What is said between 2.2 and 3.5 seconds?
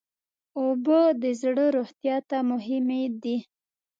ته مهمې دي.